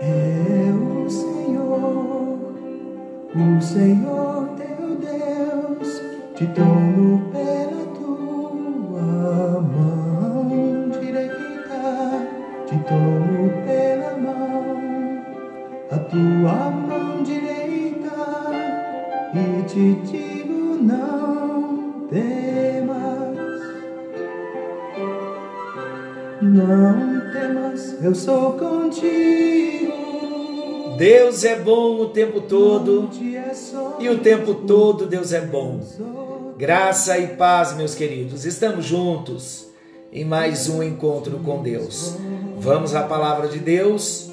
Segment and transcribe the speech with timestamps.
[0.00, 2.38] É o Senhor,
[3.34, 6.02] o Senhor teu Deus,
[6.34, 12.28] te tomo pela tua mão direita,
[12.66, 15.24] te tomo pela mão,
[15.90, 16.73] a tua mão
[28.04, 29.94] eu sou contigo.
[30.98, 33.08] Deus é bom o tempo todo
[33.98, 35.80] e o tempo todo Deus é bom.
[36.58, 38.44] Graça e paz, meus queridos.
[38.44, 39.68] Estamos juntos
[40.12, 42.16] em mais um encontro com Deus.
[42.58, 44.30] Vamos à palavra de Deus.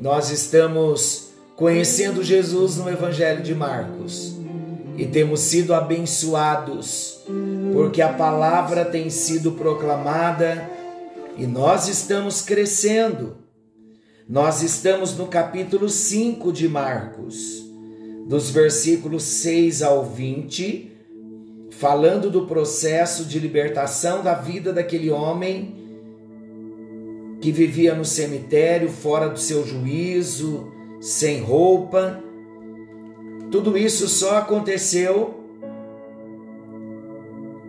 [0.00, 4.34] Nós estamos conhecendo Jesus no Evangelho de Marcos
[4.96, 7.20] e temos sido abençoados
[7.74, 10.70] porque a palavra tem sido proclamada
[11.36, 13.36] e nós estamos crescendo.
[14.28, 17.64] Nós estamos no capítulo 5 de Marcos,
[18.26, 20.90] dos versículos 6 ao 20,
[21.70, 25.82] falando do processo de libertação da vida daquele homem
[27.40, 32.18] que vivia no cemitério, fora do seu juízo, sem roupa.
[33.50, 35.44] Tudo isso só aconteceu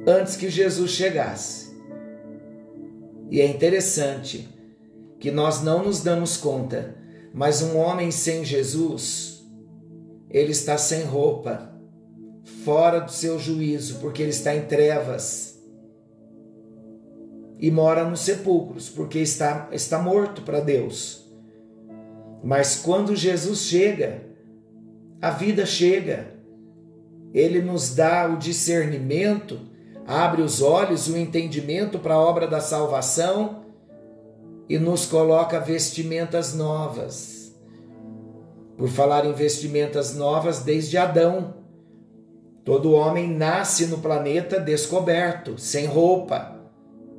[0.08, 1.65] antes que Jesus chegasse.
[3.30, 4.48] E é interessante
[5.20, 6.96] que nós não nos damos conta,
[7.34, 9.44] mas um homem sem Jesus,
[10.30, 11.74] ele está sem roupa,
[12.64, 15.60] fora do seu juízo, porque ele está em trevas.
[17.60, 21.26] E mora nos sepulcros, porque está, está morto para Deus.
[22.44, 24.22] Mas quando Jesus chega,
[25.22, 26.36] a vida chega,
[27.34, 29.60] ele nos dá o discernimento
[30.08, 33.64] abre os olhos, o entendimento para a obra da salvação
[34.70, 37.56] e nos coloca vestimentas novas.
[38.78, 41.56] Por falar em vestimentas novas, desde Adão,
[42.64, 46.60] todo homem nasce no planeta descoberto, sem roupa,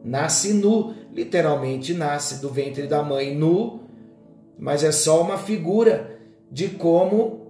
[0.04, 3.80] nasce nu, literalmente nasce do ventre da mãe nu,
[4.58, 6.18] mas é só uma figura
[6.50, 7.46] de como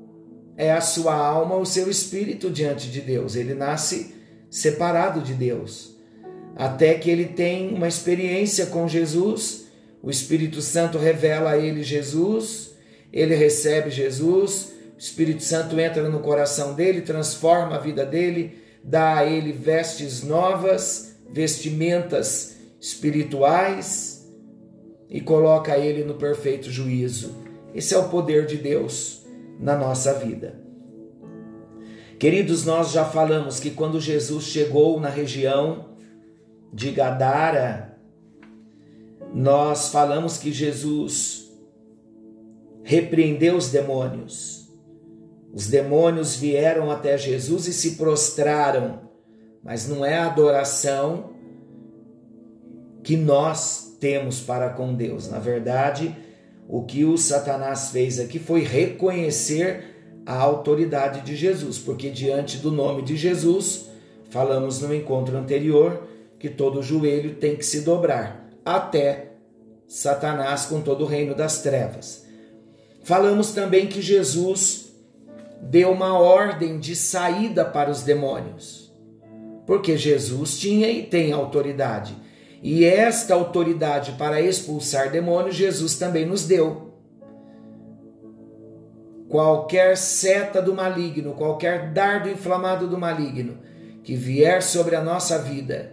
[0.56, 3.36] é a sua alma, o seu espírito diante de Deus.
[3.36, 4.15] Ele nasce
[4.56, 5.94] separado de Deus,
[6.56, 9.66] até que ele tem uma experiência com Jesus,
[10.02, 12.74] o Espírito Santo revela a ele Jesus,
[13.12, 19.18] ele recebe Jesus, o Espírito Santo entra no coração dele, transforma a vida dele, dá
[19.18, 24.26] a ele vestes novas, vestimentas espirituais
[25.10, 27.44] e coloca ele no perfeito juízo.
[27.74, 29.22] Esse é o poder de Deus
[29.60, 30.65] na nossa vida.
[32.18, 35.90] Queridos, nós já falamos que quando Jesus chegou na região
[36.72, 37.98] de Gadara,
[39.34, 41.52] nós falamos que Jesus
[42.82, 44.66] repreendeu os demônios.
[45.52, 49.10] Os demônios vieram até Jesus e se prostraram,
[49.62, 51.34] mas não é a adoração
[53.02, 55.28] que nós temos para com Deus.
[55.30, 56.16] Na verdade,
[56.68, 59.95] o que o Satanás fez aqui foi reconhecer
[60.26, 63.88] a autoridade de Jesus, porque diante do nome de Jesus,
[64.28, 66.02] falamos no encontro anterior
[66.36, 69.34] que todo joelho tem que se dobrar, até
[69.86, 72.26] Satanás com todo o reino das trevas.
[73.04, 74.92] Falamos também que Jesus
[75.62, 78.92] deu uma ordem de saída para os demônios,
[79.64, 82.16] porque Jesus tinha e tem autoridade.
[82.62, 86.85] E esta autoridade para expulsar demônios, Jesus também nos deu
[89.28, 93.58] qualquer seta do maligno, qualquer dardo inflamado do maligno
[94.02, 95.92] que vier sobre a nossa vida,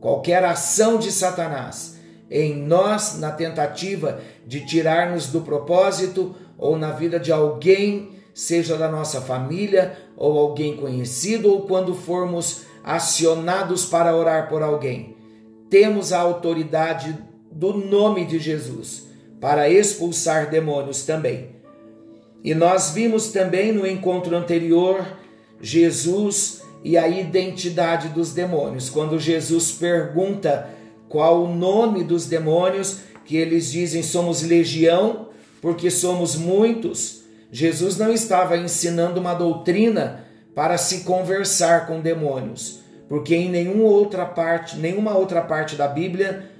[0.00, 1.98] qualquer ação de Satanás
[2.30, 8.88] em nós na tentativa de tirar-nos do propósito ou na vida de alguém, seja da
[8.88, 15.16] nossa família ou alguém conhecido, ou quando formos acionados para orar por alguém.
[15.70, 17.16] Temos a autoridade
[17.50, 19.06] do nome de Jesus
[19.40, 21.57] para expulsar demônios também.
[22.42, 25.04] E nós vimos também no encontro anterior
[25.60, 28.88] Jesus e a identidade dos demônios.
[28.88, 30.70] Quando Jesus pergunta
[31.08, 35.28] qual o nome dos demônios, que eles dizem somos legião,
[35.60, 37.22] porque somos muitos.
[37.50, 40.24] Jesus não estava ensinando uma doutrina
[40.54, 46.50] para se conversar com demônios, porque em nenhuma outra parte, nenhuma outra parte da Bíblia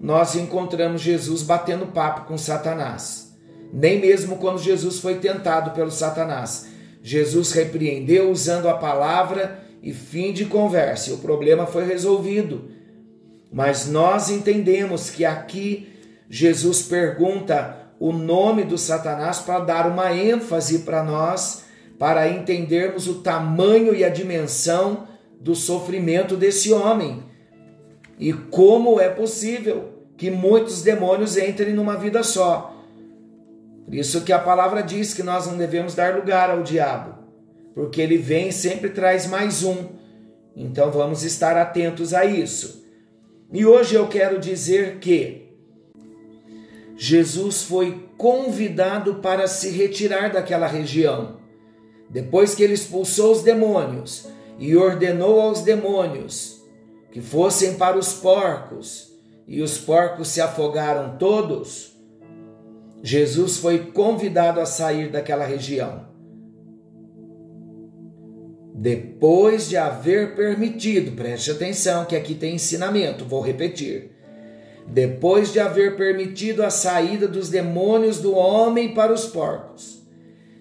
[0.00, 3.31] nós encontramos Jesus batendo papo com Satanás
[3.72, 6.66] nem mesmo quando Jesus foi tentado pelo Satanás.
[7.02, 12.70] Jesus repreendeu usando a palavra e fim de conversa, e o problema foi resolvido.
[13.52, 15.88] Mas nós entendemos que aqui
[16.28, 21.64] Jesus pergunta o nome do Satanás para dar uma ênfase para nós,
[21.98, 25.08] para entendermos o tamanho e a dimensão
[25.40, 27.32] do sofrimento desse homem
[28.22, 32.71] e como é possível que muitos demônios entrem numa vida só.
[33.92, 37.12] Por isso que a palavra diz que nós não devemos dar lugar ao diabo,
[37.74, 39.86] porque ele vem e sempre traz mais um.
[40.56, 42.86] Então vamos estar atentos a isso.
[43.52, 45.46] E hoje eu quero dizer que
[46.96, 51.36] Jesus foi convidado para se retirar daquela região.
[52.08, 54.26] Depois que ele expulsou os demônios
[54.58, 56.62] e ordenou aos demônios
[57.10, 59.12] que fossem para os porcos,
[59.46, 61.91] e os porcos se afogaram todos,
[63.02, 66.06] Jesus foi convidado a sair daquela região.
[68.74, 74.12] Depois de haver permitido, preste atenção que aqui tem ensinamento, vou repetir.
[74.86, 80.02] Depois de haver permitido a saída dos demônios do homem para os porcos,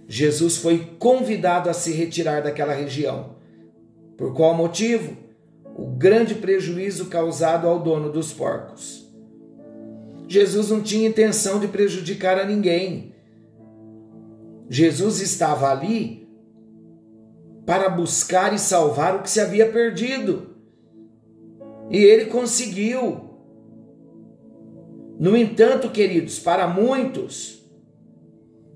[0.08, 3.36] Jesus foi convidado a se retirar daquela região.
[4.18, 5.16] Por qual motivo?
[5.76, 9.01] O grande prejuízo causado ao dono dos porcos.
[10.32, 13.14] Jesus não tinha intenção de prejudicar a ninguém.
[14.70, 16.26] Jesus estava ali
[17.66, 20.56] para buscar e salvar o que se havia perdido.
[21.90, 23.30] E ele conseguiu.
[25.20, 27.70] No entanto, queridos, para muitos,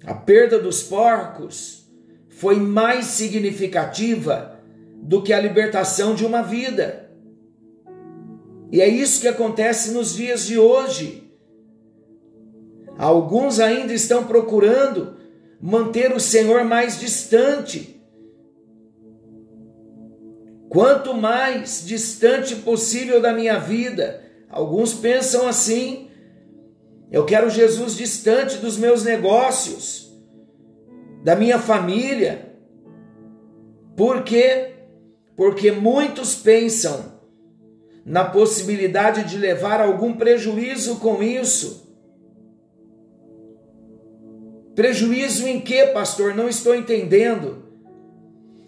[0.06, 1.90] a perda dos porcos
[2.28, 4.60] foi mais significativa
[5.02, 7.10] do que a libertação de uma vida.
[8.70, 11.25] E é isso que acontece nos dias de hoje.
[12.98, 15.18] Alguns ainda estão procurando
[15.62, 18.02] manter o Senhor mais distante.
[20.70, 26.10] Quanto mais distante possível da minha vida, alguns pensam assim:
[27.12, 30.14] eu quero Jesus distante dos meus negócios,
[31.24, 32.54] da minha família.
[33.96, 34.74] Por quê?
[35.36, 37.14] Porque muitos pensam
[38.06, 41.85] na possibilidade de levar algum prejuízo com isso.
[44.76, 46.36] Prejuízo em que, pastor?
[46.36, 47.64] Não estou entendendo.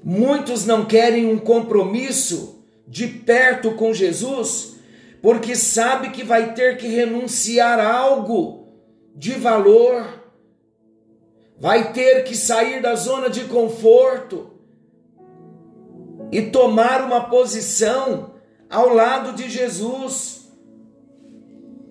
[0.04, 4.78] Muitos não querem um compromisso de perto com Jesus,
[5.22, 8.70] porque sabe que vai ter que renunciar a algo
[9.14, 10.24] de valor,
[11.60, 14.52] vai ter que sair da zona de conforto
[16.32, 18.36] e tomar uma posição
[18.70, 20.50] ao lado de Jesus.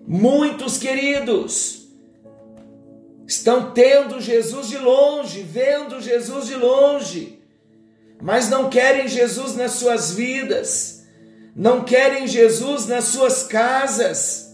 [0.07, 1.86] Muitos queridos,
[3.27, 7.39] estão tendo Jesus de longe, vendo Jesus de longe,
[8.21, 11.05] mas não querem Jesus nas suas vidas,
[11.53, 14.47] não querem Jesus nas suas casas.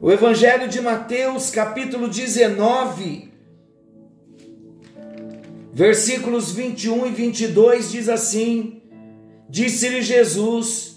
[0.00, 3.32] O Evangelho de Mateus, capítulo 19,
[5.72, 8.82] versículos 21 e 22 diz assim:
[9.48, 10.96] Disse-lhe Jesus: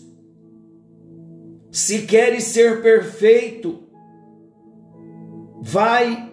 [1.72, 3.87] Se queres ser perfeito,
[5.70, 6.32] Vai,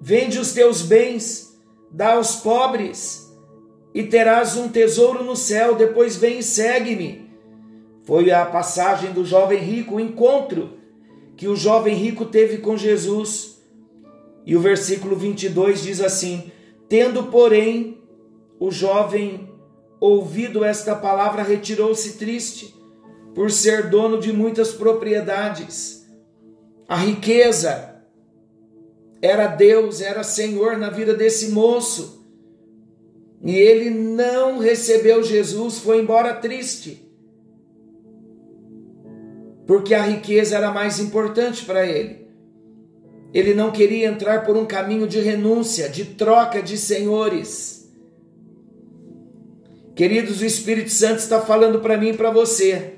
[0.00, 1.56] vende os teus bens,
[1.92, 3.32] dá aos pobres,
[3.94, 5.76] e terás um tesouro no céu.
[5.76, 7.30] Depois vem e segue-me.
[8.02, 10.76] Foi a passagem do jovem rico, o encontro
[11.36, 13.62] que o jovem rico teve com Jesus.
[14.44, 16.50] E o versículo 22 diz assim:
[16.88, 18.02] Tendo, porém,
[18.58, 19.48] o jovem
[20.00, 22.74] ouvido esta palavra, retirou-se triste,
[23.36, 26.04] por ser dono de muitas propriedades.
[26.88, 27.93] A riqueza
[29.24, 32.22] era Deus, era Senhor na vida desse moço.
[33.42, 37.10] E ele não recebeu Jesus, foi embora triste.
[39.66, 42.26] Porque a riqueza era mais importante para ele.
[43.32, 47.90] Ele não queria entrar por um caminho de renúncia, de troca de senhores.
[49.94, 52.96] Queridos, o Espírito Santo está falando para mim e para você.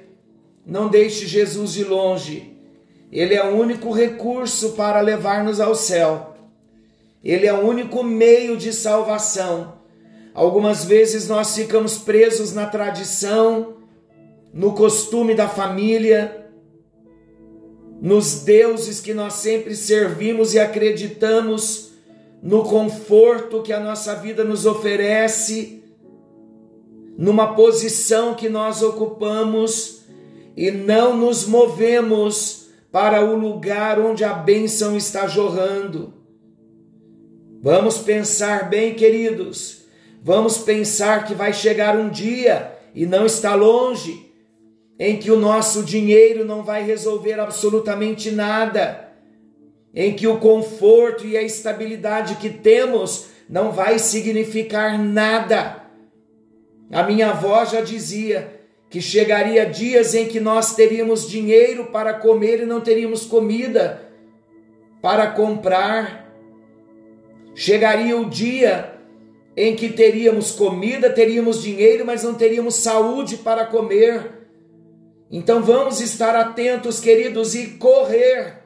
[0.66, 2.55] Não deixe Jesus de longe.
[3.10, 6.34] Ele é o único recurso para levar-nos ao céu.
[7.22, 9.74] Ele é o único meio de salvação.
[10.34, 13.74] Algumas vezes nós ficamos presos na tradição,
[14.52, 16.46] no costume da família,
[18.00, 21.92] nos deuses que nós sempre servimos e acreditamos
[22.42, 25.82] no conforto que a nossa vida nos oferece,
[27.16, 30.02] numa posição que nós ocupamos
[30.56, 32.65] e não nos movemos
[32.96, 36.14] para o lugar onde a bênção está jorrando.
[37.62, 39.82] Vamos pensar bem, queridos.
[40.22, 44.32] Vamos pensar que vai chegar um dia, e não está longe,
[44.98, 49.12] em que o nosso dinheiro não vai resolver absolutamente nada,
[49.94, 55.82] em que o conforto e a estabilidade que temos não vai significar nada.
[56.90, 58.55] A minha avó já dizia
[58.88, 64.02] que chegaria dias em que nós teríamos dinheiro para comer e não teríamos comida
[65.02, 66.32] para comprar.
[67.54, 68.94] Chegaria o dia
[69.56, 74.48] em que teríamos comida, teríamos dinheiro, mas não teríamos saúde para comer.
[75.30, 78.62] Então vamos estar atentos, queridos, e correr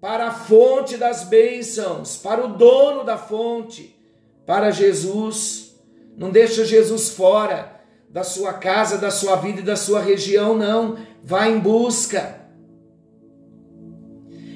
[0.00, 3.94] para a fonte das bênçãos, para o dono da fonte,
[4.46, 5.78] para Jesus.
[6.16, 7.79] Não deixa Jesus fora
[8.10, 10.98] da sua casa, da sua vida e da sua região, não.
[11.22, 12.40] Vá em busca.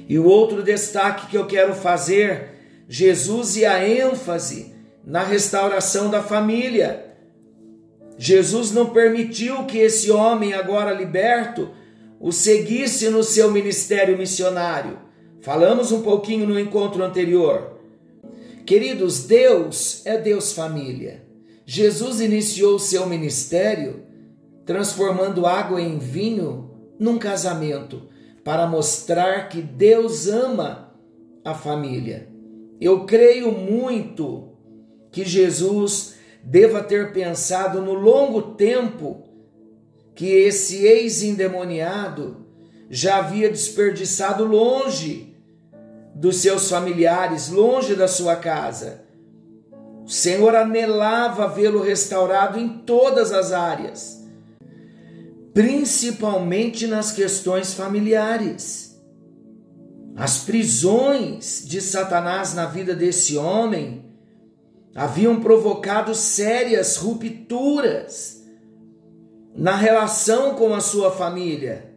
[0.09, 2.51] E o outro destaque que eu quero fazer,
[2.89, 7.15] Jesus e a ênfase na restauração da família.
[8.19, 11.71] Jesus não permitiu que esse homem, agora liberto,
[12.21, 14.99] o seguisse no seu ministério missionário.
[15.41, 17.79] Falamos um pouquinho no encontro anterior.
[18.65, 21.23] Queridos, Deus é Deus família.
[21.67, 24.05] Jesus iniciou seu ministério
[24.65, 28.09] transformando água em vinho num casamento,
[28.43, 30.95] para mostrar que Deus ama
[31.45, 32.29] a família.
[32.81, 34.53] Eu creio muito
[35.11, 39.23] que Jesus deva ter pensado no longo tempo
[40.15, 42.47] que esse ex-endemoniado
[42.91, 45.35] já havia desperdiçado longe
[46.15, 49.04] dos seus familiares, longe da sua casa.
[50.05, 54.23] O Senhor anelava vê-lo restaurado em todas as áreas,
[55.55, 59.01] principalmente nas questões familiares.
[60.15, 64.05] As prisões de Satanás na vida desse homem
[64.95, 68.45] haviam provocado sérias rupturas
[69.57, 71.95] na relação com a sua família.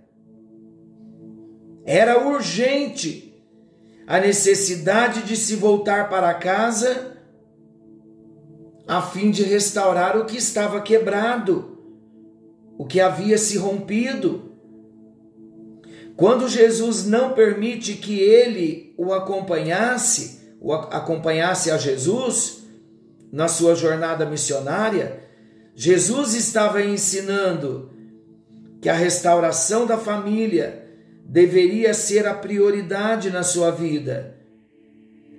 [1.86, 3.44] Era urgente
[4.08, 7.17] a necessidade de se voltar para casa
[8.88, 11.78] a fim de restaurar o que estava quebrado,
[12.78, 14.54] o que havia se rompido.
[16.16, 22.64] Quando Jesus não permite que ele o acompanhasse, o acompanhasse a Jesus,
[23.32, 25.22] na sua jornada missionária,
[25.76, 27.92] Jesus estava ensinando
[28.82, 30.88] que a restauração da família
[31.26, 34.38] deveria ser a prioridade na sua vida,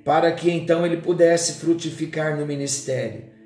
[0.05, 3.38] para que então ele pudesse frutificar no ministério.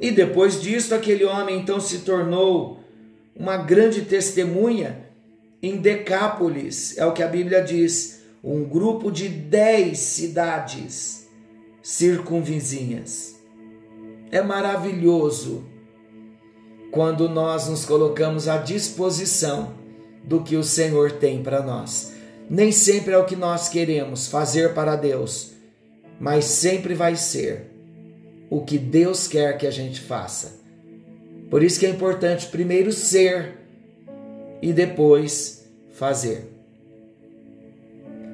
[0.00, 2.80] E depois disso, aquele homem então se tornou
[3.34, 5.06] uma grande testemunha
[5.62, 11.26] em Decápolis, é o que a Bíblia diz, um grupo de dez cidades
[11.82, 13.36] circunvizinhas.
[14.30, 15.64] É maravilhoso
[16.90, 19.74] quando nós nos colocamos à disposição
[20.22, 22.12] do que o Senhor tem para nós.
[22.48, 25.52] Nem sempre é o que nós queremos fazer para Deus,
[26.20, 27.65] mas sempre vai ser
[28.48, 30.60] o que Deus quer que a gente faça.
[31.50, 33.58] Por isso que é importante primeiro ser
[34.60, 36.52] e depois fazer.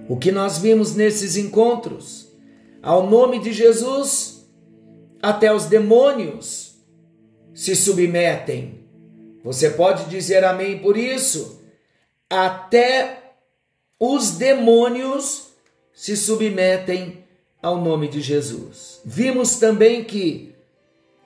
[0.08, 2.28] O que nós vimos nesses encontros,
[2.82, 4.44] ao nome de Jesus,
[5.22, 6.74] até os demônios
[7.54, 8.80] se submetem.
[9.44, 11.62] Você pode dizer amém por isso?
[12.28, 13.34] Até
[13.98, 15.48] os demônios
[15.94, 17.21] se submetem
[17.62, 19.00] ao nome de Jesus.
[19.04, 20.52] Vimos também que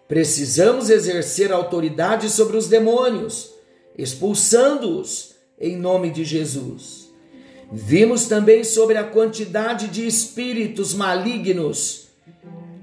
[0.07, 3.51] precisamos exercer autoridade sobre os demônios,
[3.97, 7.11] expulsando-os em nome de Jesus.
[7.73, 12.07] Vimos também sobre a quantidade de espíritos malignos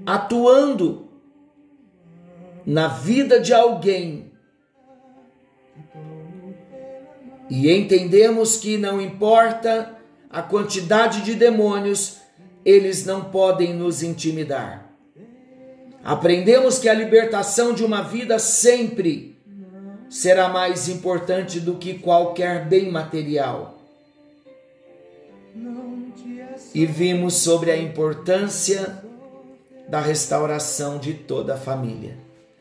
[0.04, 1.08] atuando
[2.66, 4.32] na vida de alguém
[7.48, 9.96] e entendemos que não importa
[10.30, 12.18] a quantidade de demônios,
[12.64, 14.90] eles não podem nos intimidar.
[16.02, 19.36] Aprendemos que a libertação de uma vida sempre
[20.08, 23.78] será mais importante do que qualquer bem material.
[26.74, 29.02] E vimos sobre a importância
[29.88, 32.16] da restauração de toda a família.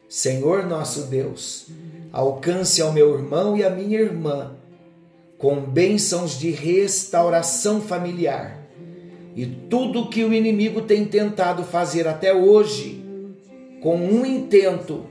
[0.07, 1.67] Senhor nosso Deus,
[2.11, 4.55] alcance ao meu irmão e à minha irmã
[5.43, 8.62] com bênçãos de restauração familiar.
[9.35, 13.03] E tudo que o inimigo tem tentado fazer até hoje,
[13.81, 15.05] com um intento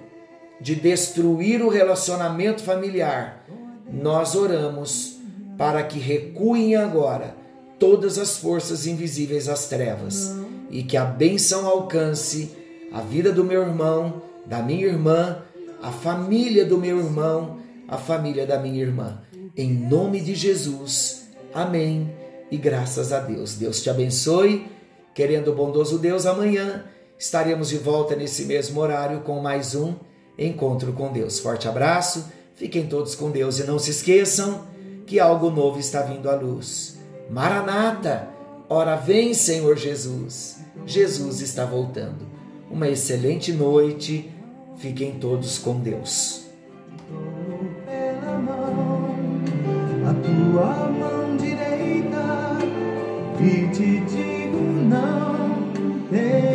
[0.60, 3.44] de destruir o relacionamento familiar,
[3.92, 5.18] nós oramos
[5.58, 7.36] para que recuem agora
[7.78, 10.36] todas as forças invisíveis às trevas
[10.70, 12.52] e que a bênção alcance
[12.92, 15.42] a vida do meu irmão da minha irmã,
[15.82, 19.20] a família do meu irmão, a família da minha irmã.
[19.56, 21.28] Em nome de Jesus.
[21.54, 22.21] Amém
[22.52, 23.54] e graças a Deus.
[23.54, 24.70] Deus te abençoe.
[25.14, 26.84] Querendo o bondoso Deus, amanhã
[27.18, 29.94] estaremos de volta nesse mesmo horário com mais um
[30.38, 31.38] encontro com Deus.
[31.38, 34.66] Forte abraço, fiquem todos com Deus e não se esqueçam
[35.06, 36.98] que algo novo está vindo à luz.
[37.30, 38.28] Maranata,
[38.68, 40.58] ora vem, Senhor Jesus.
[40.84, 42.26] Jesus está voltando.
[42.70, 44.30] Uma excelente noite.
[44.76, 46.42] Fiquem todos com Deus
[53.44, 56.51] e te digo não.